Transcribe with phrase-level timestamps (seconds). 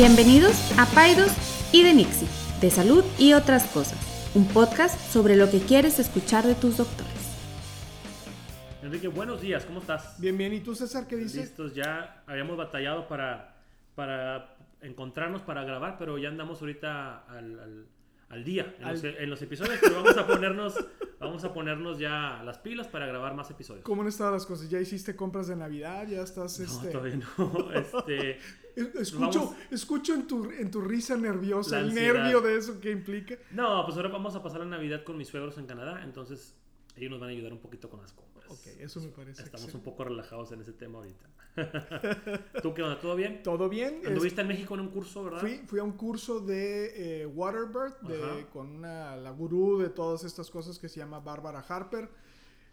[0.00, 1.32] Bienvenidos a Paidos
[1.72, 2.28] y de Nixie,
[2.60, 7.12] de salud y otras cosas, un podcast sobre lo que quieres escuchar de tus doctores.
[8.82, 10.20] Enrique, buenos días, ¿cómo estás?
[10.20, 10.52] Bien, bien.
[10.52, 11.36] ¿Y tú, César, qué dices?
[11.46, 13.56] Listos, ya habíamos batallado para,
[13.94, 17.86] para encontrarnos para grabar, pero ya andamos ahorita al, al-
[18.28, 20.74] al día en, Al- Los, en los episodios, pero vamos a ponernos,
[21.20, 23.82] vamos a ponernos ya las pilas para grabar más episodios.
[23.84, 24.68] ¿Cómo han estado las cosas?
[24.68, 26.06] ¿Ya hiciste compras de Navidad?
[26.06, 26.88] ¿Ya estás, No, este...
[26.90, 27.72] todavía no.
[27.72, 32.78] Este, Es- Escucho, Vamos- escucho en tu, en tu risa nerviosa, el nervio de eso
[32.78, 33.36] que implica.
[33.52, 36.54] no, pues ahora vamos a pasar la Navidad con mis suegros en Canadá, entonces
[36.94, 38.46] ellos nos van a ayudar un poquito con las compras.
[38.50, 39.90] Ok, eso me parece Estamos un excelente.
[39.90, 41.26] poco relajados en ese tema ahorita.
[42.62, 43.00] ¿Tú qué onda?
[43.00, 43.42] ¿Todo bien?
[43.42, 44.00] ¿Todo bien?
[44.02, 45.40] Es- Anduviste en México en un curso, ¿verdad?
[45.40, 50.22] Fui, fui a un curso de eh, Waterbird de- con una, la gurú de todas
[50.24, 52.08] estas cosas que se llama Bárbara Harper.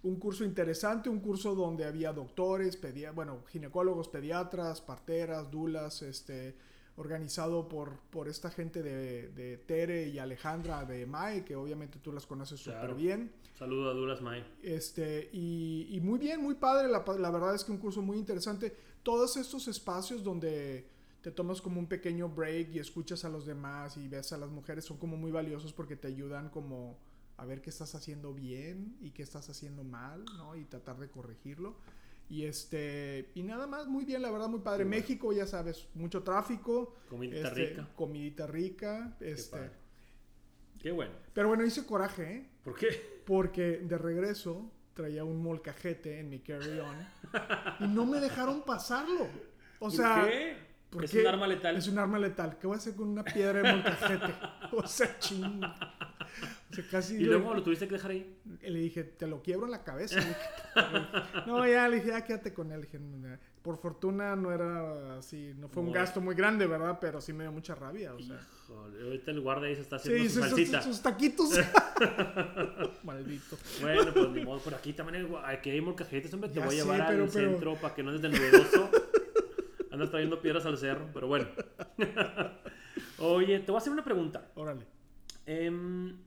[0.04, 6.56] Un curso interesante, un curso donde había doctores, pedia- bueno, ginecólogos, pediatras, parteras, dulas, este,
[6.98, 12.12] organizado por, por esta gente de, de Tere y Alejandra de MAE, que obviamente tú
[12.12, 12.96] las conoces súper Claro.
[12.96, 13.32] bien.
[13.58, 14.44] Saludo a Dulas May.
[14.62, 16.90] Este, y, y muy bien, muy padre.
[16.90, 18.76] La, la verdad es que un curso muy interesante.
[19.04, 20.86] Todos estos espacios donde
[21.22, 24.50] te tomas como un pequeño break y escuchas a los demás y ves a las
[24.50, 26.98] mujeres son como muy valiosos porque te ayudan como
[27.44, 30.56] a ver qué estás haciendo bien y qué estás haciendo mal, ¿no?
[30.56, 31.76] Y tratar de corregirlo.
[32.30, 34.86] Y este, y nada más, muy bien, la verdad, muy padre.
[34.86, 35.02] Qué bueno.
[35.02, 36.96] México, ya sabes, mucho tráfico.
[37.10, 37.90] Comidita este, rica.
[37.96, 39.16] Comidita rica.
[39.20, 39.72] Qué Este, padre.
[40.80, 41.12] Qué bueno.
[41.34, 42.50] pero bueno, hice coraje, ¿eh?
[42.64, 43.22] ¿Por qué?
[43.26, 46.96] Porque de regreso traía un molcajete en mi carry-on
[47.80, 49.24] y no me dejaron pasarlo.
[49.80, 50.58] O ¿Por sea, qué?
[50.90, 51.22] ¿por es qué?
[51.22, 51.76] un arma letal.
[51.78, 52.58] es un arma letal.
[52.60, 54.34] ¿Qué voy a hacer con una piedra de molcajete?
[54.74, 55.62] O sea, ching.
[56.74, 58.36] O sea, casi Y le- luego lo tuviste que dejar ahí.
[58.64, 60.16] le dije, te lo quiebro en la cabeza.
[60.20, 60.36] Dije,
[61.48, 62.80] no, ya le dije, ya quédate con él.
[62.82, 66.98] Le dije, "No, por fortuna no era así, no fue un gasto muy grande, ¿verdad?
[67.00, 68.14] Pero sí me dio mucha rabia.
[68.14, 70.82] O sea, Híjole, ahorita el guardia ahí se está haciendo sí, su sus, salsita.
[70.82, 71.50] sus- sus taquitos.
[73.04, 73.58] Maldito.
[73.82, 76.76] Bueno, pues ni modo, por aquí también hay, aquí hay molcajetes, hombre, te Ya voy
[76.80, 78.90] a llevar al pero- centro para que no andes de novedoso.
[79.92, 81.46] Andas trayendo piedras al cerro, pero bueno.
[83.20, 84.50] Oye, te voy a hacer una pregunta.
[84.56, 84.86] Órale.
[85.46, 86.18] Em,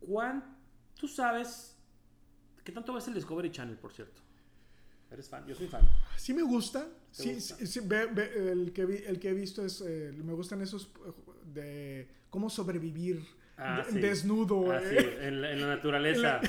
[0.00, 0.56] ¿cuán-
[0.98, 1.76] ¿Tú sabes
[2.64, 4.20] qué tanto ves el Discovery Channel, por cierto?
[5.10, 5.44] ¿Eres fan?
[5.46, 5.82] Yo soy fan.
[6.16, 6.84] Sí me gusta.
[6.84, 7.56] ¿Te Sí, gusta?
[7.56, 10.60] sí, sí, ve- ve- el, que vi- el que he visto es, eh, me gustan
[10.62, 10.92] esos
[11.44, 13.24] de cómo sobrevivir
[13.56, 13.98] Ah, de- sí.
[14.00, 14.70] desnudo.
[14.72, 16.40] Así, eh, en, la, en la naturaleza.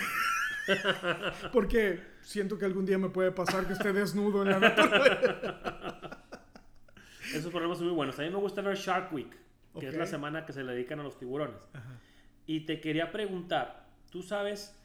[1.52, 6.20] porque siento que algún día me puede pasar que esté desnudo en la naturaleza.
[7.34, 8.20] Esos programas son muy buenos.
[8.20, 9.34] A mí me gusta ver Shark Week,
[9.80, 11.62] que es la semana que se le dedican a los tiburones.
[12.52, 14.76] Y te quería preguntar, ¿tú sabes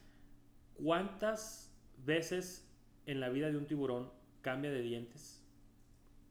[0.74, 2.64] cuántas veces
[3.06, 4.08] en la vida de un tiburón
[4.40, 5.42] cambia de dientes?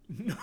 [0.08, 0.38] No.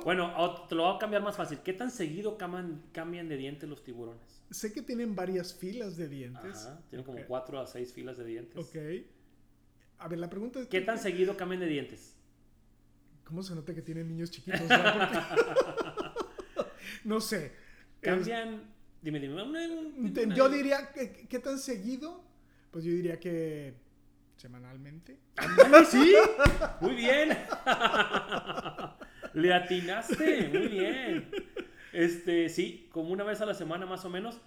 [0.02, 1.60] Bueno, o- te lo voy a cambiar más fácil.
[1.60, 4.42] ¿Qué tan seguido cambian, cambian de dientes los tiburones?
[4.50, 6.66] Sé que tienen varias filas de dientes.
[6.66, 7.20] Ajá, tienen como.
[7.28, 8.56] 4 a 6 filas de dientes.
[8.58, 8.76] Ok.
[9.98, 10.66] A ver, la pregunta es...
[10.66, 12.16] ¿Qué tan seguido cambian de dientes?
[13.22, 14.62] ¿Cómo se nota que tienen niños chiquitos?
[17.06, 17.20] no?
[17.20, 17.52] Sé.
[18.00, 18.62] Cambian...
[19.02, 19.42] Dime, dime.
[19.42, 22.24] una- Es- una- yo diría, que- ¿qué tan seguido?
[22.70, 23.74] Pues yo diría que
[24.36, 25.18] semanalmente.
[25.36, 26.14] ¡Ándale, sí!
[26.80, 27.36] Muy bien.
[29.34, 31.30] Le atinaste, muy bien.
[31.92, 34.40] Este, sí, como una vez a la semana más o menos.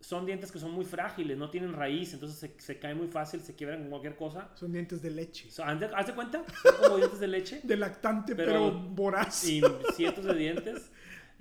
[0.00, 3.40] Son dientes que son muy frágiles, no tienen raíz, entonces se, se caen muy fácil,
[3.40, 4.50] se quiebran con cualquier cosa.
[4.54, 5.50] Son dientes de leche.
[5.50, 6.44] So, ¿haz de- haz de cuenta?
[6.62, 9.44] Son como dientes de leche De lactante, Pero- pero, voraz.
[9.48, 9.62] y
[9.94, 10.90] cientos de dientes.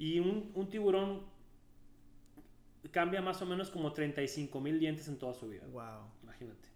[0.03, 1.21] Y un, un tiburón
[2.91, 5.65] cambia más o menos como 35 mil dientes en toda su vida.
[5.71, 6.09] Wow.
[6.23, 6.67] Imagínate.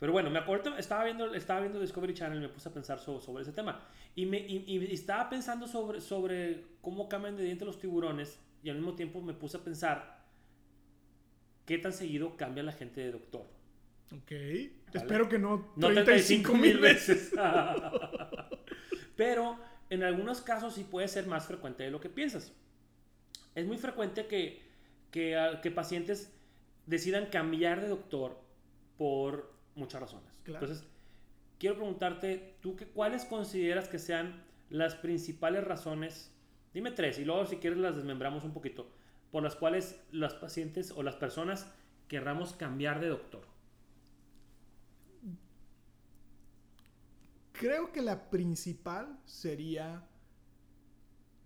[0.00, 2.98] Pero bueno, me acuerdo, estaba viendo, estaba viendo Discovery Channel y me puse a pensar
[2.98, 3.80] so- sobre ese tema.
[4.16, 8.70] Y, me, y, y estaba pensando sobre, sobre cómo cambian de diente los tiburones y
[8.70, 10.24] al mismo tiempo me puse a pensar
[11.64, 13.46] qué tan seguido cambia la gente de doctor.
[14.16, 14.32] Ok.
[14.94, 17.30] Espero que no No 35 mil veces.
[19.16, 19.58] Pero
[19.90, 22.52] en algunos casos sí puede ser más frecuente de lo que piensas.
[23.54, 24.62] Es muy frecuente que,
[25.10, 26.32] que, ah, que pacientes
[26.86, 28.38] decidan cambiar de doctor
[28.96, 30.30] por muchas razones.
[30.44, 30.64] Claro.
[30.64, 30.86] Entonces,
[31.58, 36.32] quiero preguntarte, ¿tú qué, cuáles consideras que sean las principales razones?
[36.74, 38.90] Dime tres y luego si quieres las desmembramos un poquito.
[39.30, 41.70] Por las cuales los pacientes o las personas
[42.08, 43.42] querramos cambiar de doctor.
[47.58, 50.06] Creo que la principal sería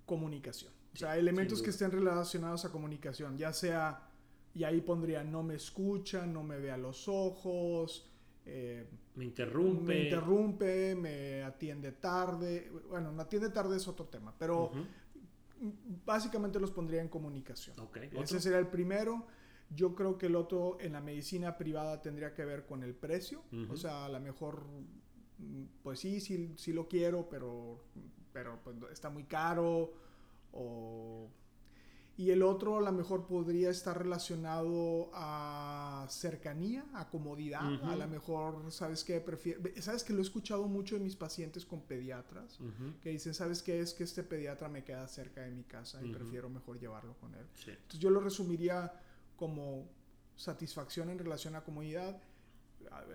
[0.07, 0.73] comunicación.
[0.95, 4.09] O sea, elementos que estén relacionados a comunicación, ya sea,
[4.55, 8.13] y ahí pondría no me escucha, no me ve a los ojos,
[8.45, 9.95] eh, me interrumpe.
[9.95, 12.71] Me interrumpe, me atiende tarde.
[12.89, 14.73] Bueno, no atiende tarde es otro tema, pero
[16.05, 17.77] básicamente los pondría en comunicación.
[18.13, 19.27] Ese sería el primero.
[19.75, 23.43] Yo creo que el otro en la medicina privada tendría que ver con el precio.
[23.71, 24.67] O sea, a lo mejor,
[25.83, 27.85] pues sí, sí, sí lo quiero, pero,
[28.33, 29.93] pero pues, está muy caro.
[30.53, 31.29] O
[32.17, 37.83] y el otro a lo mejor podría estar relacionado a cercanía, a comodidad.
[37.85, 39.19] A lo mejor, ¿sabes qué?
[39.21, 42.59] Prefiero, ¿Sabes que lo he escuchado mucho de mis pacientes con pediatras?
[43.03, 43.81] Que dicen, ¿sabes qué?
[43.81, 47.35] Es que este pediatra me queda cerca de mi casa y prefiero mejor llevarlo con
[47.35, 47.47] él.
[47.67, 48.93] Entonces yo lo resumiría
[49.37, 49.89] como
[50.37, 52.21] satisfacción en relación a comodidad,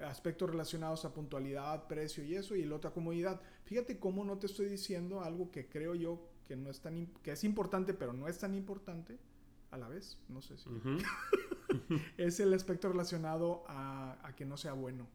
[0.05, 3.41] aspectos relacionados a puntualidad, precio y eso, y el otro a comodidad.
[3.65, 7.31] Fíjate cómo no te estoy diciendo algo que creo yo que no es tan que
[7.31, 9.19] es importante pero no es tan importante
[9.71, 10.69] a la vez no sé si
[12.17, 15.07] es el aspecto relacionado a, a, que no sea bueno.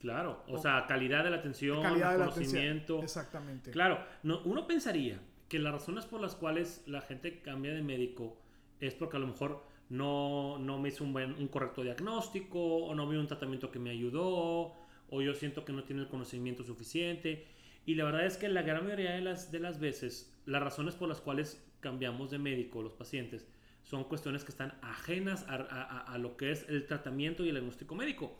[0.00, 3.70] Claro o, sea calidad de la atención calidad conocimiento exactamente.
[3.70, 8.36] Claro no, uno pensaría que las razones por las cuales la gente cambia de médico
[8.80, 12.94] es porque a lo mejor no, no me hizo un, buen, un correcto diagnóstico o
[12.94, 14.72] no vi un tratamiento que me ayudó
[15.10, 17.46] o yo siento que no tiene el conocimiento suficiente
[17.84, 20.94] y la verdad es que la gran mayoría de las, de las veces las razones
[20.94, 23.46] por las cuales cambiamos de médico los pacientes
[23.82, 28.38] son cuestiones que están ajenas a, lo que es el tratamiento y el diagnóstico médico.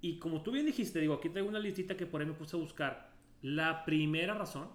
[0.00, 2.54] Y como tú bien dijiste, digo, aquí traigo una listita que por ahí me puse
[2.54, 3.10] a buscar.
[3.40, 4.68] La primera razón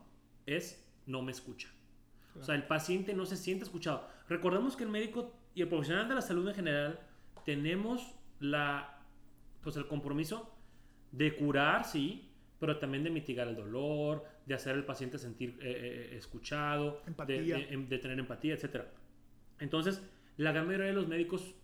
[0.48, 1.70] es no me escucha.
[2.40, 4.08] O sea, el paciente no se siente escuchado.
[4.28, 7.00] Recordemos que el médico y el profesional de la salud en general
[7.46, 9.02] tenemos la,
[9.62, 10.56] pues el compromiso
[11.12, 12.30] de curar, sí,
[12.60, 17.02] pero también de mitigar el dolor, de hacer al paciente sentir eh, eh, eh, escuchado,
[17.08, 18.84] em, de, tener empatía, etc.
[19.60, 20.02] Entonces,
[20.38, 21.56] la gran mayoría de los médicos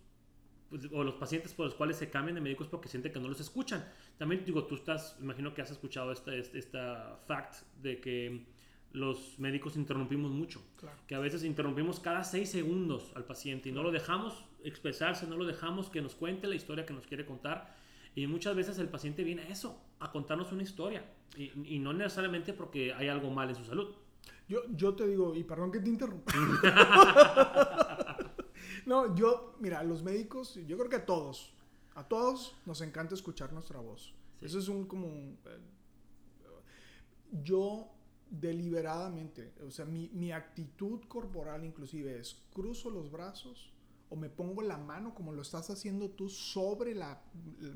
[0.70, 3.28] pues, o los pacientes por los cuales se cambian de médicos porque sienten que no
[3.28, 3.84] los escuchan.
[4.18, 8.46] También digo, tú estás, imagino que has escuchado esta, esta, fact de que
[8.96, 10.62] los médicos interrumpimos mucho,
[11.06, 15.36] que a veces interrumpimos cada seis segundos al paciente y no lo dejamos expresarse, no
[15.36, 17.76] lo dejamos que nos cuente la historia que nos quiere contar
[18.14, 21.04] y muchas veces el paciente viene a eso, a contarnos una historia.
[21.36, 23.94] Y, no necesariamente porque hay algo mal en su salud.
[24.48, 26.32] Yo, yo te digo, y perdón que te interrumpa.
[28.86, 31.52] no, yo, mira, los médicos, yo creo que a todos,
[31.94, 34.14] a todos nos encanta escuchar nuestra voz.
[34.40, 35.08] Eso es un como...
[35.08, 35.60] Eh,
[37.42, 37.95] yo
[38.30, 43.72] deliberadamente, o sea, mi, mi actitud corporal inclusive es, cruzo los brazos
[44.08, 47.20] o me pongo la mano como lo estás haciendo tú sobre la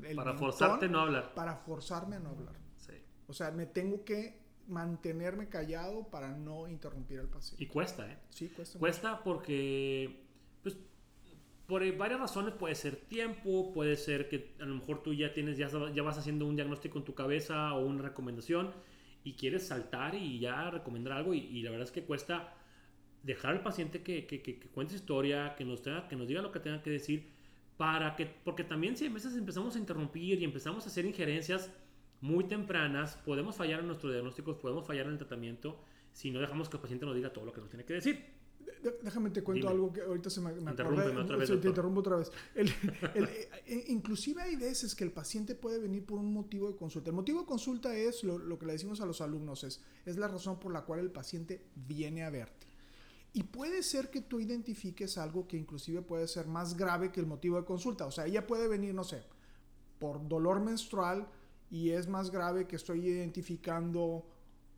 [0.05, 1.33] el para forzarte a no hablar.
[1.33, 2.55] para forzarme a no hablar.
[2.77, 2.93] Sí.
[3.27, 7.63] o sea me tengo que mantenerme callado para no interrumpir al paciente.
[7.63, 10.25] Y cuesta eh sí cuesta cuesta porque
[10.63, 10.77] pues
[11.67, 15.57] por varias razones puede ser tiempo puede ser que a lo mejor tú ya tienes
[15.57, 18.71] ya, ya vas haciendo un diagnóstico en tu cabeza o una recomendación
[19.23, 22.55] y quieres saltar y ya recomendar algo y, y la verdad es que cuesta
[23.23, 26.51] dejar al paciente que, que, que, cuente historia, que nos, tenga, que nos diga lo
[26.51, 27.29] que tenga que decir,
[27.77, 31.71] para que, porque también si a veces empezamos a interrumpir y empezamos a hacer injerencias
[32.19, 35.79] muy tempranas, podemos fallar en nuestros diagnósticos, podemos fallar en el tratamiento
[36.11, 38.40] si no dejamos que el paciente nos diga todo lo que nos tiene que decir.
[39.03, 40.89] Déjame te cuento algo que ahorita se me, me otra
[41.37, 42.31] vez, te interrumpo otra vez.
[42.55, 47.09] Eh, inclusive hay veces que el paciente puede venir por un motivo de consulta.
[47.09, 50.17] El motivo de consulta es lo, lo que le decimos a los alumnos, es, es
[50.17, 52.67] la razón por la cual el paciente viene a verte.
[53.33, 57.27] Y puede ser que tú identifiques algo que inclusive puede ser más grave que el
[57.27, 58.05] motivo de consulta.
[58.05, 59.23] O sea, ella puede venir, no sé,
[59.99, 61.27] por dolor menstrual
[61.69, 64.25] y es más grave que estoy identificando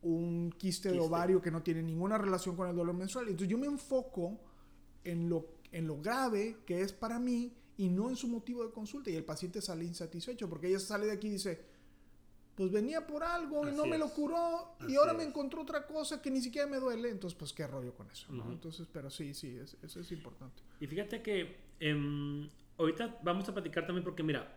[0.04, 3.26] un quiste, de ovario que no tiene ninguna relación con el dolor menstrual.
[3.28, 4.38] Entonces yo me enfoco
[5.02, 8.70] en lo, en lo grave que es para mí y no en su motivo de
[8.70, 9.10] consulta.
[9.10, 11.64] Y el paciente sale insatisfecho porque ella sale de aquí y dice,
[12.54, 16.22] pues venía por algo y no me lo curó y ahora me encontró otra cosa
[16.22, 18.50] que ni siquiera me duele, entonces pues qué rollo con eso, ¿no?
[18.52, 20.62] Entonces, pero sí, sí, eso es importante.
[20.80, 24.56] Y fíjate que em, ahorita vamos a platicar también porque mira,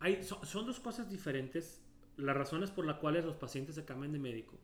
[0.00, 1.80] hay, son, dos cosas diferentes,
[2.16, 4.58] las razones por las cuales los pacientes se cambian de médico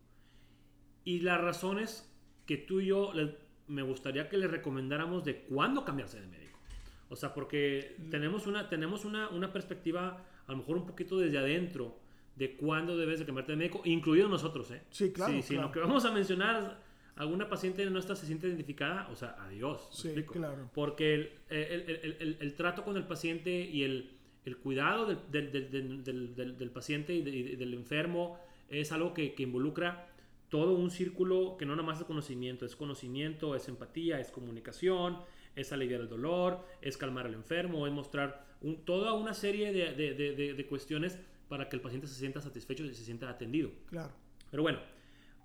[1.04, 2.08] y las razones
[2.46, 3.12] que tú y yo
[3.68, 6.58] me gustaría que les recomendáramos de cuándo cambiarse de médico.
[7.08, 8.10] O sea, porque mm.
[8.10, 11.98] tenemos una, tenemos una, una perspectiva a lo mejor un poquito desde adentro
[12.36, 14.82] de cuándo debes de cambiarte de médico, incluido nosotros, ¿eh?
[14.90, 15.42] Sí, claro.
[15.42, 16.82] Sí, lo que vamos a mencionar,
[17.16, 19.88] alguna paciente nuestra se siente identificada, o sea, adiós.
[19.92, 20.70] Sí, claro.
[20.72, 24.19] Porque el, el, el, el, trato con el paciente y el,
[24.58, 28.38] cuidado del, del, del, del, paciente y, del enfermo
[28.68, 30.08] es algo que, que involucra
[30.48, 35.18] todo un círculo que no nada más es conocimiento, es conocimiento, es empatía, es comunicación,
[35.54, 38.44] es aliviar el dolor, es calmar al enfermo, es mostrar
[38.84, 42.94] toda una serie de, de, de, cuestiones para que el paciente se sienta satisfecho y
[42.94, 43.70] se sienta atendido.
[43.86, 44.12] Claro.
[44.50, 44.80] Pero bueno,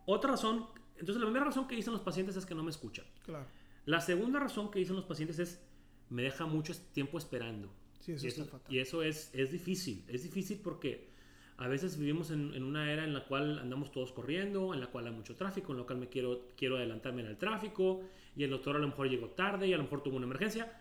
[0.06, 0.66] otra razón,
[0.98, 3.06] entonces la primera razón que dicen los pacientes es que no me escuchan.
[3.24, 3.46] Claro.
[3.86, 5.64] La segunda razón que dicen los pacientes es
[6.10, 7.72] me deja mucho tiempo esperando.
[8.06, 8.74] Sí, eso y eso, fatal.
[8.74, 10.04] Y eso es, es difícil.
[10.08, 11.10] Es difícil porque
[11.58, 14.88] a veces vivimos en, en, una era en la cual andamos todos corriendo, en la
[14.88, 18.02] cual hay mucho tráfico, en la cual me quiero, quiero adelantarme en el tráfico
[18.36, 20.72] y el doctor a lo mejor llegó tarde y a lo mejor tuvo una emergencia.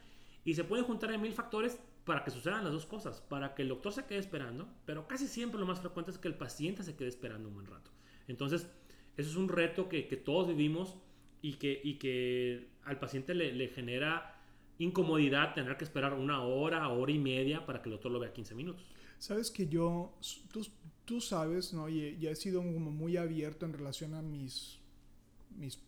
[0.45, 3.63] Y se pueden juntar en mil factores para que sucedan las dos cosas, para que
[3.63, 6.83] el doctor se quede esperando, pero casi siempre lo más frecuente es que el paciente
[6.83, 7.91] se quede esperando un buen rato.
[8.29, 8.69] Entonces,
[9.17, 10.99] eso es un reto que, que todos vivimos
[11.41, 14.34] y que, y que al paciente le, le, genera
[14.79, 18.33] incomodidad tener que esperar una hora, hora y media para que el doctor lo vea
[18.33, 18.85] 15 minutos.
[19.19, 20.15] Sabes que yo,
[20.53, 20.67] tú,
[21.05, 21.89] tú sabes, ¿no?
[21.89, 24.81] Y, y, he sido como muy abierto en relación a mis,
[25.57, 25.79] mis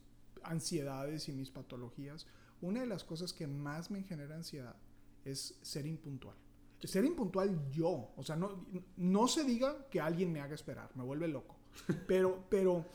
[0.42, 2.26] ansiedades y mis patologías.
[2.60, 4.76] Una de las cosas que más me genera ansiedad
[5.24, 6.36] es ser impuntual.
[6.82, 8.64] Ser impuntual yo, o sea, no,
[8.96, 11.56] no se diga que alguien me haga esperar, me vuelve loco.
[12.06, 12.86] Pero, pero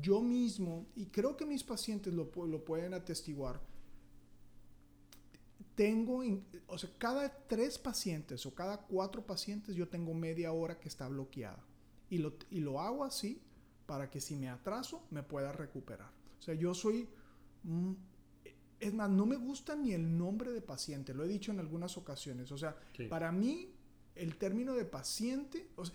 [0.00, 3.60] yo mismo, y creo que mis pacientes lo, lo pueden atestiguar,
[5.78, 6.24] tengo,
[6.66, 11.06] o sea, cada tres pacientes o cada cuatro pacientes yo tengo media hora que está
[11.06, 11.64] bloqueada.
[12.10, 13.40] Y lo, y lo hago así
[13.86, 16.10] para que si me atraso me pueda recuperar.
[16.40, 17.08] O sea, yo soy...
[18.80, 21.96] Es más, no me gusta ni el nombre de paciente, lo he dicho en algunas
[21.96, 22.50] ocasiones.
[22.50, 23.04] O sea, Sí.
[23.04, 23.72] para mí
[24.16, 25.94] el término de paciente o sea,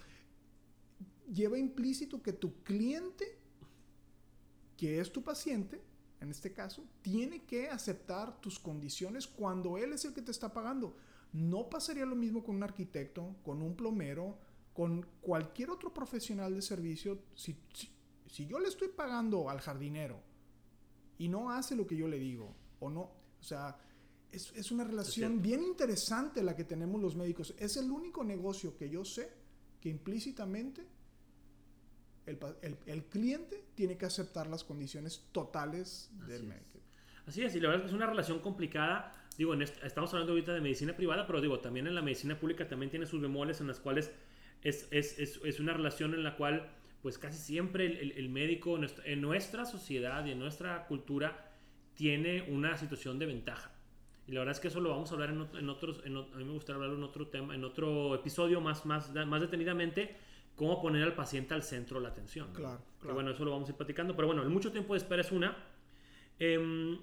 [1.30, 3.38] lleva implícito que tu cliente,
[4.78, 5.82] que es tu paciente,
[6.24, 10.53] en este caso, tiene que aceptar tus condiciones cuando él es el que te está
[10.53, 10.96] pagando.
[11.34, 14.38] No pasaría lo mismo con un arquitecto, con un plomero,
[14.74, 17.20] con cualquier otro profesional de servicio.
[17.36, 17.89] Si, si,
[18.27, 20.22] si yo le estoy pagando al jardinero
[21.18, 23.01] y no hace lo que yo le digo, o no,
[23.39, 23.77] o sea,
[24.32, 27.53] es, es una relación Es bien interesante la que tenemos los médicos.
[27.60, 29.32] Es el único negocio que yo sé
[29.80, 30.88] que implícitamente
[32.25, 36.80] el, el- el cliente tiene que aceptar las condiciones totales del Así médico.
[37.25, 39.12] Así es, y la verdad es que es una relación complicada.
[39.38, 42.39] Digo, en est- estamos hablando ahorita de medicina privada, pero digo, también en la medicina
[42.39, 44.12] pública también tiene sus bemoles en las cuales
[44.62, 46.70] es, es, es, es una relación en la cual,
[47.01, 51.51] pues casi siempre el, el- el médico nuestra- en nuestra sociedad y en nuestra cultura
[51.96, 53.72] tiene una situación de ventaja.
[54.27, 56.22] Y la verdad es que eso lo vamos a hablar en, en otros, en a
[56.38, 60.15] mí me gustaría hablarlo en otro tema, en otro episodio más, más, más detenidamente,
[60.55, 62.48] cómo poner al paciente al centro de la atención.
[62.53, 62.60] ¿no?
[62.60, 63.15] Claro, Que claro.
[63.15, 65.31] bueno, eso lo vamos a ir platicando, pero bueno, el mucho tiempo de espera es
[65.31, 65.57] una.
[66.39, 66.98] Em,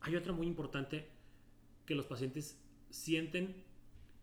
[0.00, 1.08] hay otra muy importante
[1.84, 2.60] que los pacientes
[2.90, 3.64] sienten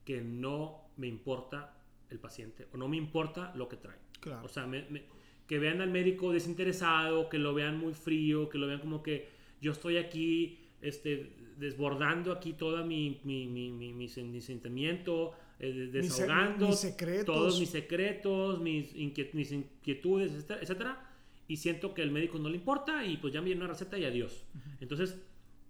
[0.05, 1.77] que no me importa
[2.09, 3.97] el paciente o no me importa lo que trae.
[4.19, 4.45] Claro.
[4.45, 5.03] O sea, me- me-
[5.47, 9.29] que vean al médico desinteresado, que lo vean muy frío, que lo vean como que
[9.61, 15.33] yo estoy aquí este, desbordando aquí toda mi, mi, mi, mi sentimiento,
[15.69, 16.79] eh, desahogando mis
[17.25, 21.09] todos mis secretos, mis, inquiet- mis inquietudes, etcétera, etcétera,
[21.47, 23.97] y siento que el médico no le importa y pues ya me viene una receta
[23.97, 24.45] y adiós.
[24.79, 25.17] Entonces,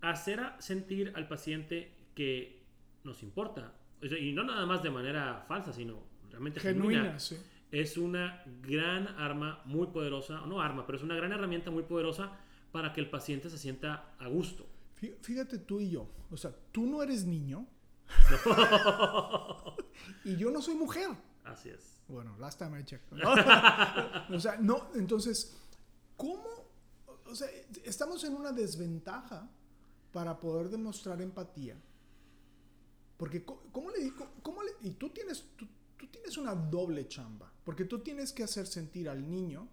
[0.01, 2.61] hacer a sentir al paciente que
[3.03, 3.73] nos importa,
[4.03, 7.37] o sea, y no nada más de manera falsa, sino realmente genuina, Genuina, sí.
[7.71, 12.31] es una gran arma muy poderosa, no arma, pero es una gran herramienta muy poderosa
[12.71, 14.65] para que el paciente se sienta a gusto.
[14.99, 16.09] Fí- Fíjate tú y yo.
[16.31, 17.67] O sea, tú no eres niño
[20.25, 21.09] y yo no soy mujer.
[21.43, 21.99] Así es.
[22.07, 23.11] Bueno, last time I checked.
[24.33, 25.55] o sea, no, entonces,
[26.17, 26.43] ¿cómo?
[27.25, 27.47] O sea,
[27.83, 29.49] estamos en una desventaja
[30.11, 31.75] para poder demostrar empatía.
[33.17, 34.33] Porque, ¿cómo le digo?
[34.41, 35.67] ¿Cómo le, y tú tienes, tú,
[35.97, 37.51] tú tienes una doble chamba.
[37.63, 39.67] Porque tú tienes que hacer sentir al niño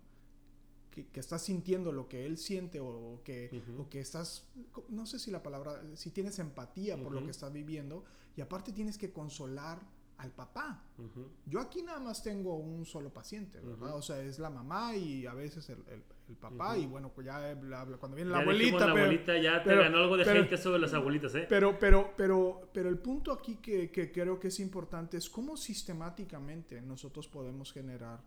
[1.04, 3.82] que, que está sintiendo lo que él siente o que, Ujú.
[3.82, 4.48] o que estás,
[4.88, 7.26] no sé si la palabra, si tienes empatía por lo Ujú.
[7.26, 8.04] que está viviendo.
[8.36, 9.80] Y aparte tienes que consolar
[10.18, 10.84] al papá.
[10.98, 11.28] Ujú.
[11.46, 13.96] Yo aquí nada más tengo un solo paciente, ¿verdad?
[13.96, 17.26] O sea, es la mamá y a veces el, el- el papá y bueno, pues
[17.26, 17.54] ya
[17.98, 20.56] cuando viene la abuelita, la pero, abuelita, ya te pero- ganó algo de pero- gente
[20.58, 21.46] sobre las abuelitas, ¿eh?
[21.48, 25.56] pero, pero, pero, pero el punto aquí que, que creo que es importante es cómo
[25.56, 28.20] sistemáticamente nosotros podemos generar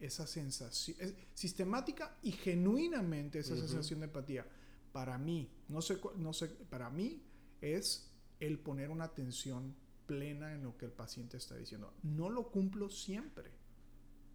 [0.00, 3.62] esa sensación, es- sistemática y genuinamente esa Ujú.
[3.66, 4.46] sensación de empatía.
[4.92, 7.22] Para mí, no sé, no sé, para mí
[7.60, 9.74] es el poner una atención
[10.06, 11.92] plena en lo que el paciente está diciendo.
[12.02, 13.50] No lo cumplo siempre,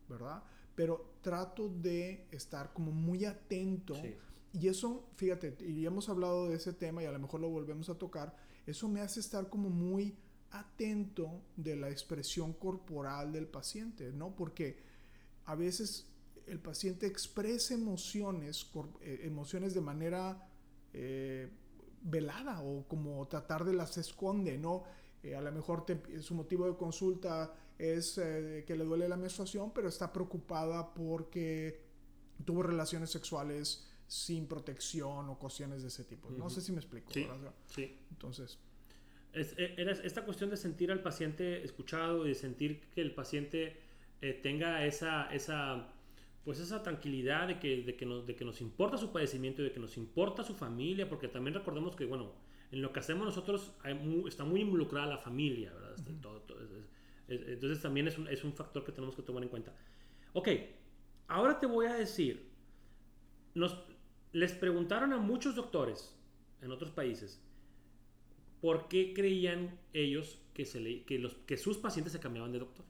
[0.07, 0.43] ¿verdad?
[0.75, 3.95] Pero trato de estar como muy atento.
[3.95, 4.15] Sí.
[4.53, 7.89] Y eso, fíjate, y hemos hablado de ese tema y a lo mejor lo volvemos
[7.89, 8.35] a tocar,
[8.67, 10.15] eso me hace estar como muy
[10.51, 14.35] atento de la expresión corporal del paciente, ¿no?
[14.35, 14.77] Porque
[15.45, 16.07] a veces
[16.47, 18.69] el paciente expresa emociones,
[19.01, 20.47] eh, emociones de manera,
[20.93, 21.49] eh,
[22.03, 24.83] velada o como tratar de las esconde, ¿no?
[25.23, 25.85] Eh, a lo mejor
[26.19, 31.81] su motivo de consulta es eh, que le duele la menstruación, pero está preocupada porque
[32.45, 36.29] tuvo relaciones sexuales sin protección o cuestiones de ese tipo.
[36.29, 37.11] No sé si me explico.
[37.11, 37.25] Sí,
[37.65, 37.99] sí.
[38.11, 38.59] Entonces...
[39.31, 43.77] Es, e, esta cuestión de sentir al paciente escuchado y de sentir que el paciente
[44.23, 45.89] eh, tenga esa, esa,
[46.45, 49.65] pues esa tranquilidad de que, de, que nos, de que nos importa su padecimiento y
[49.65, 52.31] de que nos importa su familia, porque también recordemos que, bueno,
[52.71, 53.73] en lo que hacemos nosotros
[54.25, 55.95] está muy involucrada la familia, ¿verdad?
[57.27, 59.75] entonces también es un, es un factor que tenemos que tomar en cuenta.
[60.31, 60.47] Ok,
[61.27, 62.49] ahora te voy a decir,
[63.55, 63.77] nos,
[64.31, 66.17] les preguntaron a muchos doctores
[66.61, 67.43] en otros países
[68.61, 72.59] por qué creían ellos que, se le, que, los, que sus pacientes se cambiaban de
[72.59, 72.85] doctor.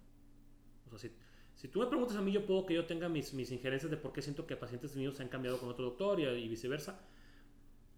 [0.86, 1.23] O sea, si,
[1.72, 4.12] tú me preguntas a mí, yo puedo que yo tenga mis, mis injerencias de por
[4.12, 7.00] qué siento que pacientes míos se han cambiado con otro doctor y, viceversa.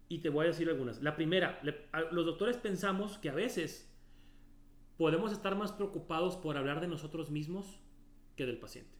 [0.08, 1.02] Y te voy a decir algunas.
[1.02, 1.60] La primera,
[2.12, 3.92] los doctores pensamos que a veces
[4.96, 7.80] podemos estar más preocupados por hablar de nosotros mismos
[8.36, 8.96] que del paciente.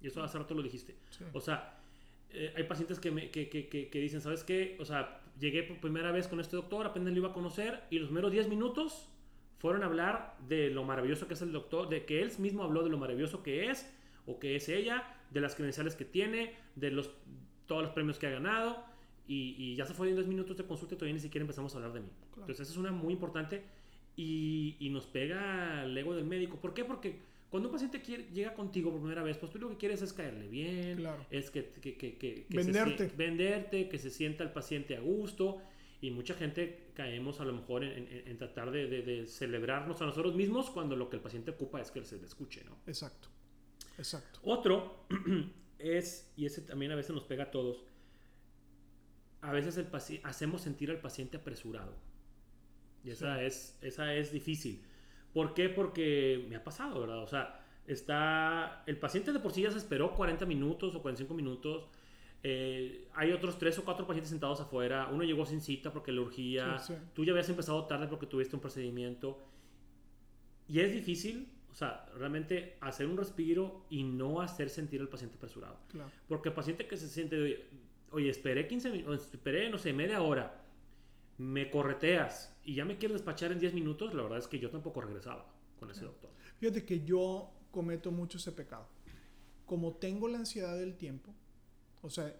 [0.00, 0.96] Y eso hace rato lo dijiste.
[1.32, 1.80] O sea,
[2.30, 4.76] eh, hay pacientes que, me, que, que, que, dicen, ¿sabes qué?
[4.78, 7.98] O sea, llegué por primera vez con este doctor, apenas lo iba a conocer y
[7.98, 9.08] los meros 10 minutos
[9.64, 12.82] fueron a hablar de lo maravilloso que es el doctor, de que él mismo habló
[12.82, 13.90] de lo maravilloso que es
[14.26, 17.10] o que es ella, de las credenciales que tiene, de los,
[17.64, 18.84] todos los premios que ha ganado
[19.26, 21.78] y, y ya se fueron 10 minutos de consulta y todavía ni siquiera empezamos a
[21.78, 22.10] hablar de mí.
[22.36, 23.62] Entonces, esa es una muy importante
[24.16, 26.58] y, y nos pega el ego del médico.
[26.58, 26.84] ¿Por qué?
[26.84, 28.00] Porque cuando un paciente
[28.34, 31.70] llega contigo por primera vez, pues tú lo que quieres es caerle bien, es que,
[31.80, 33.08] que, que, que venderte.
[33.08, 35.62] Se, venderte, que se sienta el paciente a gusto.
[36.00, 40.34] Y mucha gente caemos a lo mejor en, en, tratar de, de, celebrarnos a nosotros
[40.34, 42.76] mismos cuando lo que el paciente ocupa es que se le escuche, ¿no?
[42.86, 43.28] Exacto,
[43.96, 44.40] exacto.
[44.42, 45.06] Otro
[45.78, 47.84] es, y ese también a veces nos pega a todos,
[49.40, 49.88] a veces el
[50.24, 51.96] hacemos sentir al paciente apresurado.
[53.02, 54.82] Y esa, es, esa es difícil
[55.34, 55.68] ¿Por qué?
[55.68, 57.18] Porque me ha pasado, ¿verdad?
[57.18, 58.84] O sea, está.
[58.86, 61.88] El paciente de por sí ya se esperó 40 minutos o 45 minutos.
[62.46, 65.08] Eh, hay otros tres o cuatro pacientes sentados afuera.
[65.10, 66.76] Uno llegó sin cita porque le urgía.
[67.14, 69.42] Tú ya habías empezado tarde porque tuviste un procedimiento.
[70.68, 75.36] Y es difícil, o sea, realmente hacer un respiro y no hacer sentir al paciente
[75.36, 75.78] apresurado.
[76.28, 77.66] Porque el paciente que se siente,
[78.10, 80.60] oye, esperé 15 minutos, esperé, no sé, media hora
[81.38, 84.70] me correteas y ya me quieres despachar en 10 minutos, la verdad es que yo
[84.70, 85.46] tampoco regresaba
[85.78, 86.30] con ese doctor.
[86.58, 88.86] Fíjate que yo cometo mucho ese pecado.
[89.66, 91.34] Como tengo la ansiedad del tiempo,
[92.04, 92.34] o sea,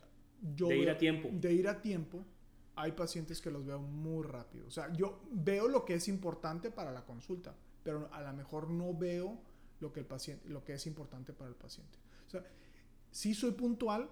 [0.55, 0.69] yo...
[0.69, 1.29] De ir a tiempo.
[1.33, 2.25] De ir a tiempo,
[2.77, 4.67] hay pacientes que los veo muy rápido.
[4.67, 8.71] O sea, yo veo lo que es importante para la consulta, pero a lo mejor
[8.71, 9.41] no veo
[9.81, 11.99] lo que, el paciente, lo que es importante para el paciente.
[12.27, 12.45] O sea,
[13.11, 14.09] sí soy puntual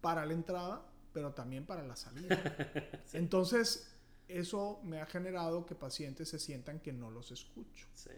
[0.00, 2.38] para la entrada, pero también para la salida.
[3.12, 3.94] Entonces,
[4.28, 7.86] eso me ha generado que pacientes se sientan que no los escucho.
[7.94, 8.10] Sí.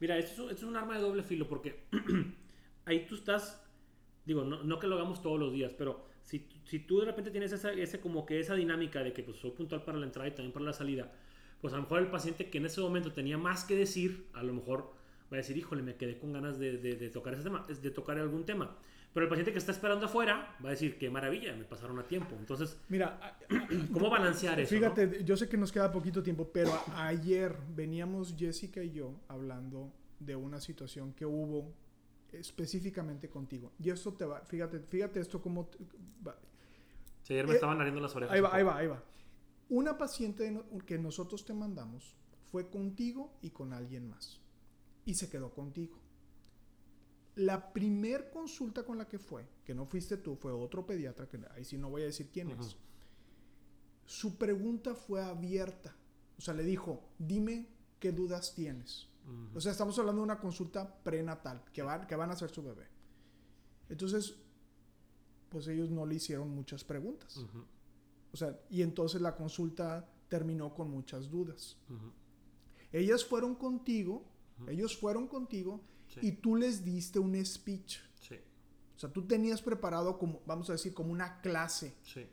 [0.00, 1.84] Mira, esto es, un arma de doble filo porque
[2.84, 3.60] ahí tú estás,
[4.28, 7.50] digo, no, que lo hagamos todos los días, pero si, si tú de repente tienes
[7.50, 10.32] esa, ese, como que esa dinámica de que pues, soy puntual para la entrada y
[10.32, 11.10] también para la salida,
[11.62, 14.42] pues a lo mejor el paciente que en ese momento tenía más que decir, a
[14.42, 14.92] lo mejor
[15.32, 18.18] va a decir, híjole, me quedé con ganas de, de tocar ese tema, de tocar
[18.18, 18.76] algún tema.
[19.14, 22.06] Pero el paciente que está esperando afuera va a decir, qué maravilla, me pasaron a
[22.06, 22.36] tiempo.
[22.38, 23.38] Entonces, mira,
[23.92, 24.74] ¿cómo balancear eso?
[24.74, 29.90] Fíjate, yo sé que nos queda poquito tiempo, pero ayer veníamos Jessica y yo hablando
[30.20, 31.72] de una situación que hubo
[32.32, 33.72] específicamente contigo.
[33.78, 35.68] Y esto te va, fíjate, fíjate esto como...
[37.22, 38.34] Sí, ayer me eh, estaban ariendo las orejas.
[38.34, 39.02] Ahí va, ahí va, ahí va.
[39.68, 42.16] Una paciente que nosotros te mandamos
[42.50, 44.40] fue contigo y con alguien más.
[45.04, 45.98] Y se quedó contigo.
[47.34, 51.38] La primer consulta con la que fue, que no fuiste tú, fue otro pediatra, que
[51.54, 52.76] ahí sí no voy a decir quién es,
[54.06, 55.94] su pregunta fue abierta.
[56.38, 57.68] O sea, le dijo, dime
[58.00, 59.07] qué dudas tienes.
[59.54, 62.62] O sea, estamos hablando de una consulta prenatal, que van, que van a hacer su
[62.62, 62.86] bebé.
[63.88, 64.36] Entonces,
[65.48, 67.44] pues ellos no le hicieron muchas preguntas.
[68.32, 71.76] O sea, y entonces la consulta terminó con muchas dudas.
[72.92, 74.24] Ellas fueron contigo,
[74.66, 75.82] ellos fueron contigo
[76.22, 77.98] y tú les diste un speech.
[78.20, 78.36] Sí.
[78.96, 81.96] O sea, tú tenías preparado como, vamos a decir, como una clase.
[82.02, 82.26] Sí.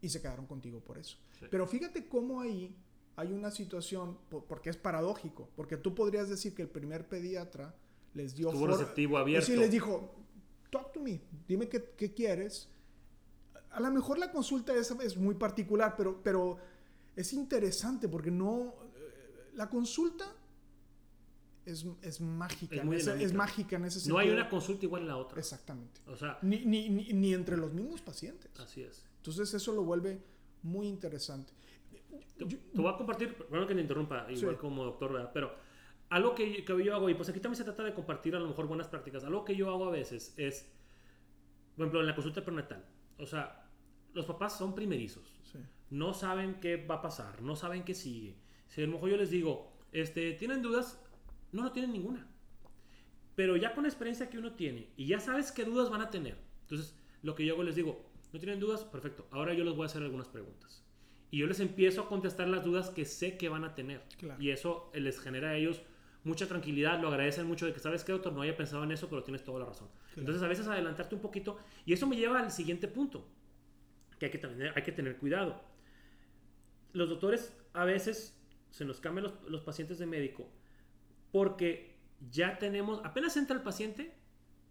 [0.00, 1.18] Y se quedaron contigo por eso.
[1.50, 2.74] Pero fíjate cómo ahí
[3.16, 7.74] hay una situación, porque es paradójico, porque tú podrías decir que el primer pediatra
[8.12, 8.48] les dio...
[8.48, 9.52] Estuvo receptivo, abierto.
[9.52, 10.14] Y les dijo,
[10.70, 12.68] talk to me, dime qué, qué quieres.
[13.70, 16.58] A lo mejor la consulta es, es muy particular, pero, pero
[17.14, 18.74] es interesante porque no...
[18.96, 20.24] Eh, la consulta
[21.64, 22.76] es, es mágica.
[22.76, 24.16] Es, es, mágica en ese sentido.
[24.16, 25.38] No hay una consulta igual a la otra.
[25.38, 26.00] Exactamente.
[26.06, 28.50] O sea, ni, ni, ni, entre los mismos pacientes.
[28.58, 29.04] Así es.
[29.18, 30.20] Entonces eso lo vuelve
[30.62, 31.52] muy interesante.
[32.36, 34.60] Te, te voy a compartir, bueno que te interrumpa, igual Sí.
[34.60, 35.30] como doctor, ¿verdad?
[35.32, 35.54] Pero
[36.10, 38.46] algo que, que yo hago, y pues aquí también se trata de compartir a lo
[38.48, 40.70] mejor buenas prácticas, algo que yo hago a veces es,
[41.76, 42.84] por ejemplo, en la consulta prenatal,
[43.18, 43.68] o sea,
[44.12, 45.58] los papás son primerizos, Sí.
[45.90, 48.36] no saben qué va a pasar, no saben qué sigue.
[48.68, 51.00] Si a lo mejor yo les digo, este, ¿tienen dudas?
[51.52, 52.26] No, no tienen ninguna.
[53.36, 56.10] Pero ya con la experiencia que uno tiene y ya sabes qué dudas van a
[56.10, 56.36] tener.
[56.62, 58.84] Entonces, lo que yo hago les digo, ¿no tienen dudas?
[58.84, 59.26] Perfecto.
[59.32, 60.83] Ahora yo les voy a hacer algunas preguntas.
[61.34, 64.00] Y yo les empiezo a contestar las dudas que sé que van a tener.
[64.18, 64.40] Claro.
[64.40, 65.82] Y eso les genera a ellos
[66.22, 68.32] mucha tranquilidad, lo agradecen mucho de que, ¿sabes qué, doctor?
[68.32, 69.88] No había pensado en eso, pero tienes toda la razón.
[70.16, 71.58] Entonces, a veces adelantarte un poquito.
[71.86, 73.26] Y eso me lleva al siguiente punto,
[74.20, 75.60] que hay que, también, hay que tener cuidado.
[76.92, 80.48] Los doctores a veces se nos cambian los, los pacientes de médico
[81.32, 81.96] porque
[82.30, 84.14] ya tenemos, apenas entra el paciente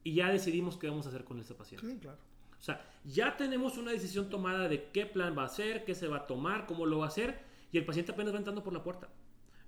[0.01, 1.85] y ya decidimos qué vamos a hacer con ese paciente.
[1.85, 2.19] Sí, claro.
[2.63, 6.07] O sea, ya tenemos una decisión tomada de qué plan va a hacer, qué se
[6.07, 7.37] va a tomar, cómo lo va a hacer,
[7.73, 9.09] y el paciente apenas va entrando por la puerta.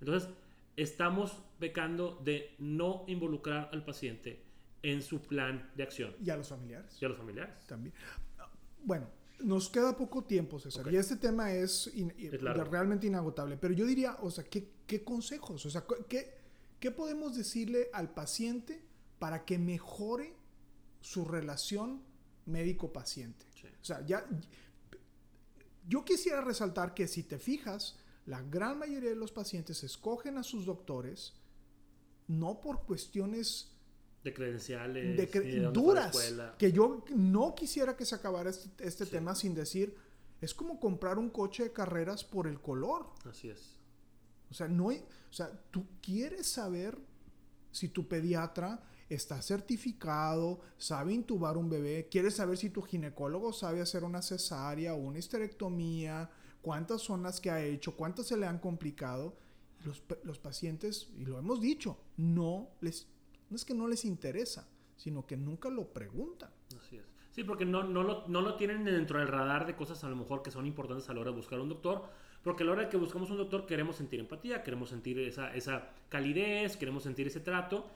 [0.00, 0.30] Entonces,
[0.76, 4.40] estamos pecando de no involucrar al paciente
[4.82, 7.66] en su plan de acción Y a los familiares y a los familiares.
[7.66, 7.94] también.
[8.82, 10.90] Bueno, nos queda poco tiempo, César.
[10.90, 12.64] Y este tema es, in- Es largo.
[12.64, 13.58] realmente inagotable.
[13.58, 15.66] Pero yo diría, o sea, ¿qué, qué consejos?
[15.66, 16.32] O sea, ¿qué,
[16.80, 18.82] ¿qué podemos decirle al paciente
[19.18, 20.32] para que mejore
[21.02, 22.00] su relación
[22.46, 23.44] médico-paciente?
[23.54, 23.66] Sí.
[23.80, 24.24] O sea, ya.
[25.88, 30.42] Yo quisiera resaltar que si te fijas, la gran mayoría de los pacientes escogen a
[30.42, 31.34] sus doctores
[32.28, 33.70] no por cuestiones
[34.24, 36.16] De credenciales, de cre- duras
[36.58, 39.10] que yo no quisiera que se acabara este, este Sí.
[39.12, 39.94] tema sin decir
[40.40, 43.76] es como comprar un coche de carreras por el color Así es.
[44.50, 46.98] o sea no hay- o sea tú quieres saber
[47.70, 53.80] si tu pediatra está certificado sabe intubar un bebé quieres saber si tu ginecólogo sabe
[53.80, 58.46] hacer una cesárea o una histerectomía cuántas son las que ha hecho cuántas se le
[58.46, 59.36] han complicado
[59.84, 63.06] los, los pacientes y lo hemos dicho no les
[63.48, 67.04] no es que no les interesa sino que nunca lo preguntan Así es.
[67.30, 70.16] Sí, porque no, no, lo, no lo tienen dentro del radar de cosas a lo
[70.16, 72.04] mejor que son importantes a la hora de buscar un doctor.
[72.42, 75.54] Porque a la hora de que buscamos un doctor queremos sentir empatía, queremos sentir esa,
[75.54, 77.90] esa calidez, queremos sentir ese trato,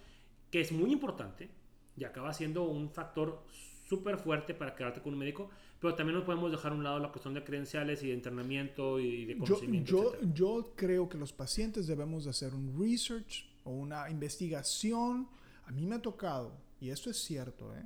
[0.50, 1.48] que es muy importante
[1.96, 3.42] y acaba siendo un factor
[3.88, 6.98] súper fuerte para quedarte con un médico, pero también no podemos dejar a un lado
[6.98, 9.90] la cuestión de credenciales y de entrenamiento y de yo, conocimiento.
[9.90, 10.32] yo, etcétera.
[10.34, 15.28] yo creo que los pacientes debemos de hacer un research o una investigación.
[15.66, 17.82] A mí me ha tocado, y esto es cierto, ¿eh?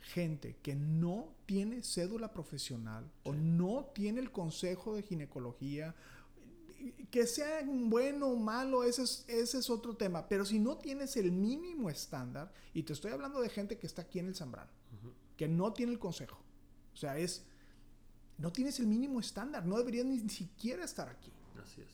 [0.00, 5.94] gente que no tiene cédula profesional o no tiene el consejo de ginecología,
[7.10, 11.16] que sea bueno o malo, ese es, ese es otro tema, pero si no tienes
[11.16, 14.70] el mínimo estándar, y te estoy hablando de gente que está aquí en el Zambrano,
[15.36, 16.38] que no tiene el consejo,
[16.92, 17.44] o sea, es,
[18.38, 21.30] no tienes el mínimo estándar, no deberías ni siquiera estar aquí.
[21.62, 21.88] Así es.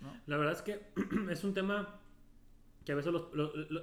[0.00, 0.12] ¿no?
[0.26, 0.82] La verdad es que
[1.30, 2.00] es un tema
[2.84, 3.28] que a veces los-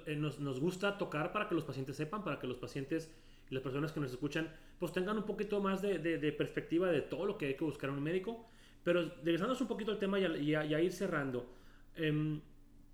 [0.06, 3.10] eh, nos, nos gusta tocar para que los pacientes sepan, para que los pacientes
[3.50, 6.90] y las personas que nos escuchan pues tengan un poquito más de, de- de perspectiva
[6.90, 8.46] de todo lo que hay que buscar en un médico.
[8.84, 11.54] Pero regresándonos un poquito al tema y a, ir cerrando,
[11.96, 12.42] em,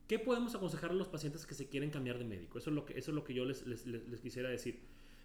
[0.07, 2.57] ¿qué podemos aconsejar a los pacientes que se quieren cambiar de médico?
[2.57, 4.79] Eso es lo que, eso es lo que yo les- les quisiera decir.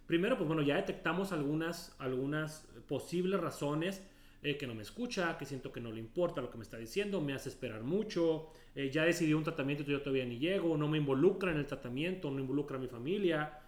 [0.07, 4.03] Primero, pues bueno, ya detectamos algunas, algunas posibles razones
[4.43, 6.77] eh, que no me escucha, que siento que no le importa lo que me está
[6.77, 10.77] diciendo, me hace esperar mucho, eh, ya decidí un tratamiento y yo todavía ni llego,
[10.77, 13.59] no me involucra en el tratamiento, no involucra a mi familia.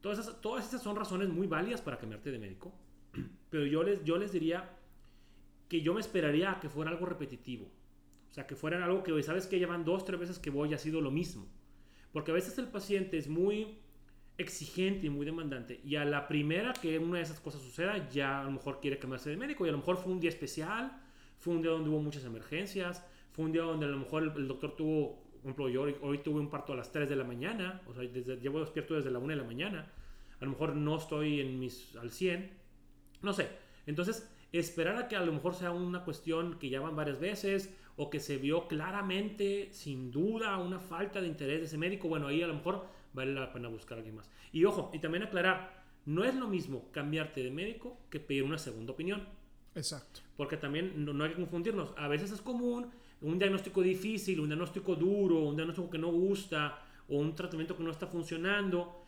[0.00, 2.72] Todas esas, todas esas son razones muy válidas para cambiarte de médico.
[3.50, 4.75] Pero yo les, yo les diría
[5.68, 7.66] que yo me esperaría que fuera algo repetitivo.
[8.30, 10.74] O sea, que fuera algo que, ¿sabes que Llevan dos, tres veces que voy y
[10.74, 11.46] ha sido lo mismo.
[12.12, 13.78] Porque a veces el paciente es muy
[14.38, 15.80] exigente y muy demandante.
[15.84, 18.98] Y a la primera que una de esas cosas suceda, ya a lo mejor quiere
[18.98, 19.64] cambiarse de médico.
[19.64, 21.00] Y a lo mejor fue un día especial,
[21.38, 24.32] fue un día donde hubo muchas emergencias, fue un día donde a lo mejor el,
[24.36, 27.16] el doctor tuvo, por ejemplo, yo hoy, hoy tuve un parto a las 3 de
[27.16, 29.92] la mañana, o sea, desde, llevo despierto desde la 1 de la mañana.
[30.40, 32.50] A lo mejor no estoy en mis, al 100.
[33.22, 33.48] No sé.
[33.86, 37.74] Entonces, esperar a que a lo mejor sea una cuestión que ya van varias veces
[37.96, 42.26] o que se vio claramente, sin duda, una falta de interés de ese médico, bueno,
[42.26, 44.30] ahí a lo mejor vale la pena buscar a alguien más.
[44.52, 48.58] Y ojo, y también aclarar, no es lo mismo cambiarte de médico que pedir una
[48.58, 49.26] segunda opinión.
[49.74, 50.20] Exacto.
[50.36, 51.92] Porque también no, no hay que confundirnos.
[51.96, 52.90] A veces es común
[53.22, 57.82] un diagnóstico difícil, un diagnóstico duro, un diagnóstico que no gusta o un tratamiento que
[57.82, 59.02] no está funcionando.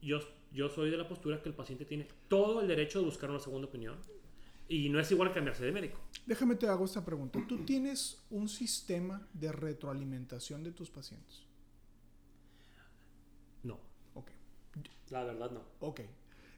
[0.00, 0.20] Yo,
[0.52, 3.38] yo soy de la postura que el paciente tiene todo el derecho de buscar una
[3.38, 3.96] segunda opinión.
[4.68, 5.98] Y no es igual cambiarse de médico.
[6.26, 7.38] Déjame te hago esta pregunta.
[7.48, 11.42] ¿Tú tienes un sistema de retroalimentación de tus pacientes?
[13.62, 13.80] No,
[14.14, 14.30] Ok.
[15.10, 15.62] la verdad no.
[15.80, 16.00] Ok.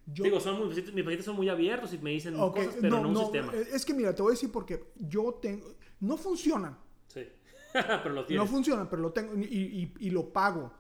[0.06, 3.08] Yo, Digo, son muy, mis pacientes son muy abiertos y me dicen cosas, pero no,
[3.10, 3.54] un sistema.
[3.54, 5.76] eh, Es que mira, te voy a decir porque yo tengo.
[6.00, 6.76] No funcionan.
[7.06, 7.28] Sí.
[7.72, 8.44] pero lo tienes.
[8.44, 10.72] No funcionan, pero lo tengo y, y- y lo pago.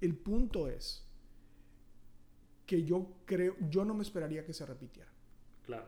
[0.00, 1.06] El punto es
[2.66, 5.10] que yo creo, yo no me esperaría que se repitiera.
[5.68, 5.86] Claro.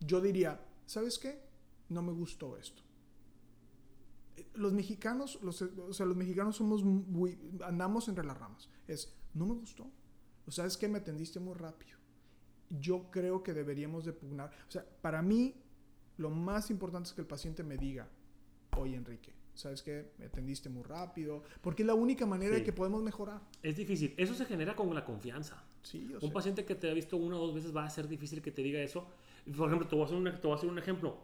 [0.00, 1.40] Yo diría, ¿sabes qué?
[1.88, 2.82] No me gustó esto.
[4.36, 8.68] Eh, Los mexicanos, los, o sea, los mexicanos somos muy, andamos entre las ramas.
[8.86, 9.90] Es, no me gustó.
[10.46, 11.96] O sabes que me atendiste muy rápido.
[12.68, 14.50] Yo creo que deberíamos de pugnar.
[14.68, 15.54] O sea, para mí,
[16.18, 18.06] lo más importante es que el paciente me diga,
[18.76, 20.12] oye Enrique, ¿sabes qué?
[20.18, 21.44] Me atendiste muy rápido.
[21.62, 22.60] Porque es la única manera Sí.
[22.60, 23.40] de que podemos mejorar.
[23.62, 24.14] Es difícil.
[24.18, 25.64] Eso se genera con la confianza.
[25.82, 26.28] Sí, Un sé.
[26.30, 28.62] paciente que te ha visto una o dos veces va a ser difícil que te
[28.62, 29.06] diga eso.
[29.56, 31.16] Por ejemplo, te voy a hacer, una- te voy a hacer un ejemplo.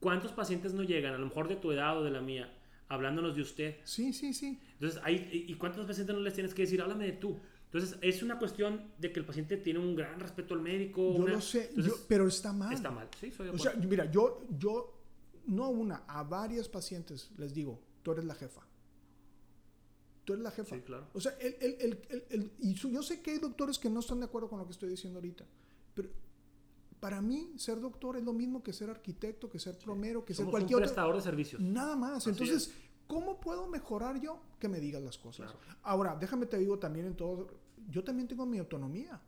[0.00, 2.52] ¿Cuántos pacientes no llegan, a lo mejor de tu edad o de la mía,
[2.88, 3.76] hablándonos de usted?
[3.84, 4.58] Sí, sí, sí.
[4.74, 7.38] Entonces, hay, ¿y cuántos pacientes no les tienes que decir, háblame de tú?
[7.64, 11.02] Entonces, es una cuestión de que el paciente tiene un gran respeto al médico.
[11.16, 12.72] Yo una- lo sé, Entonces, yo- pero está mal.
[12.72, 13.08] está mal.
[13.20, 14.94] Sí, soy O sea, mira, yo, yo,
[15.46, 18.62] no a una, a varias pacientes les digo, tú eres la jefa.
[20.28, 20.76] Tú eres la jefa.
[20.76, 21.06] Sí, claro.
[21.14, 24.26] O sea, el, el, el, y yo sé que hay doctores que no están de
[24.26, 25.46] acuerdo con lo que estoy diciendo ahorita,
[25.94, 26.10] pero
[27.00, 30.44] para mí ser doctor es lo mismo que ser arquitecto, que ser plomero, que ser
[30.44, 30.84] Somos un cualquier otro.
[30.84, 31.62] prestador de servicios.
[31.62, 32.18] Nada más.
[32.18, 32.74] Así Entonces,
[33.06, 34.38] ¿cómo puedo mejorar yo?
[34.58, 35.50] Que me digas las cosas.
[35.50, 35.78] Claro.
[35.82, 37.48] Ahora, déjame te digo también en todo,
[37.88, 39.22] yo también tengo mi autonomía.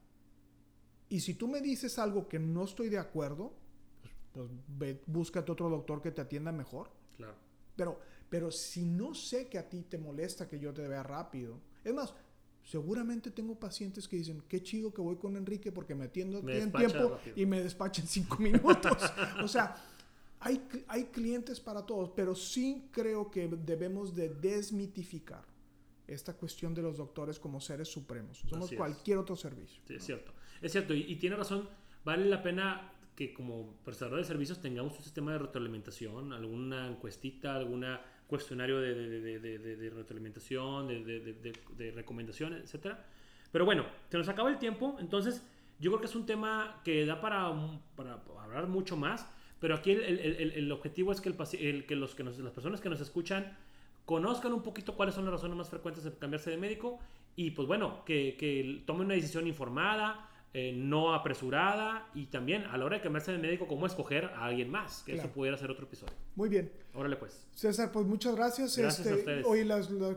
[1.08, 3.54] Y si tú me dices algo que no estoy de acuerdo,
[4.02, 6.90] pues, pues ve, búscate otro doctor que te atienda mejor.
[7.16, 7.36] Claro.
[7.74, 7.98] Pero,
[8.30, 11.92] pero si no sé que a ti te molesta que yo te vea rápido, es
[11.92, 12.14] más,
[12.62, 16.58] seguramente tengo pacientes que dicen, qué chido que voy con Enrique porque me atiendo Me
[16.58, 17.34] en tiempo rápido.
[17.36, 18.96] y me despacha en cinco minutos.
[19.42, 19.74] o sea,
[20.38, 25.44] hay, hay clientes para todos, pero sí creo que debemos de desmitificar
[26.06, 28.42] esta cuestión de los doctores como seres supremos.
[28.48, 29.82] Somos cualquier otro servicio.
[29.86, 30.32] Sí, es cierto.
[30.62, 31.68] Es cierto, y, y tiene razón.
[32.04, 37.54] Vale la pena que como prestador de servicios tengamos un sistema de retroalimentación, alguna encuestita,
[37.54, 37.84] algún
[38.30, 43.04] cuestionario de, de, de, de, retroalimentación, de, recomendaciones, etcétera.
[43.52, 45.44] Pero bueno, se nos acaba el tiempo, entonces
[45.80, 47.52] yo creo que es un tema que da para,
[47.96, 49.26] para hablar mucho más,
[49.58, 52.52] pero aquí el, el- el- el objetivo es que, el- que, los, que nos- las
[52.52, 53.56] personas que nos escuchan
[54.06, 56.98] conozcan un poquito cuáles son las razones más frecuentes de cambiarse de médico
[57.36, 62.76] y pues bueno, que, que tomen una decisión informada, eh, no apresurada y también a
[62.76, 65.28] la hora de cambiarse de médico, cómo escoger a alguien más, que Claro.
[65.28, 66.12] eso pudiera ser otro episodio.
[66.34, 66.72] Muy bien.
[66.94, 67.46] Órale pues.
[67.54, 68.76] César, pues muchas gracias.
[68.76, 69.46] Gracias a este, ustedes.
[69.46, 70.16] Oye, las, las-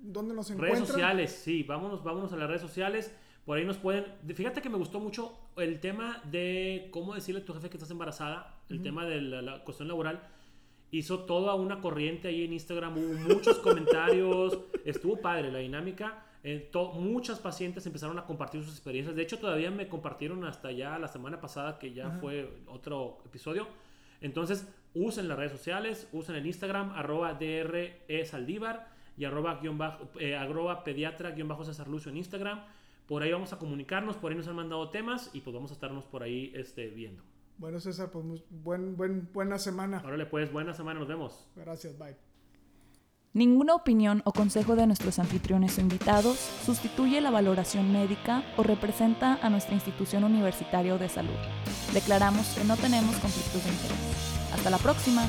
[0.00, 0.76] ¿dónde nos encuentran?
[0.80, 3.14] Redes sociales, sí, vámonos, vámonos a las redes sociales.
[3.44, 4.04] Por ahí nos pueden.
[4.34, 7.90] Fíjate que me gustó mucho el tema de cómo decirle a tu jefe que estás
[7.90, 10.22] embarazada, el tema de la, la cuestión laboral.
[10.92, 16.26] Hizo toda una corriente ahí en Instagram, hubo muchos comentarios, estuvo padre la dinámica.
[16.44, 19.16] eh, muchas pacientes empezaron a compartir sus experiencias.
[19.16, 22.18] De hecho, todavía me compartieron hasta ya la semana pasada, que ya Ajá.
[22.20, 23.66] fue otro episodio.
[24.20, 30.10] Entonces, usen las redes sociales, usen el Instagram, arroba DRE Saldívar y arroba, guion bajo,
[30.20, 32.60] eh, arroba pediatra guion bajo César Lucio en Instagram.
[33.06, 35.74] Por ahí vamos a comunicarnos, por ahí nos han mandado temas y pues vamos a
[35.74, 37.22] estarnos por ahí este, viendo.
[37.58, 40.02] Bueno, César, pues muy- buen, buen, buena semana.
[40.04, 41.46] Órale pues, buena semana, nos vemos.
[41.56, 42.16] Gracias, bye.
[43.34, 46.36] Ninguna opinión o consejo de nuestros anfitriones o invitados
[46.66, 51.32] sustituye la valoración médica o representa a nuestra institución universitaria o de salud.
[51.94, 54.52] Declaramos que no tenemos conflictos de interés.
[54.52, 55.22] Hasta la próxima.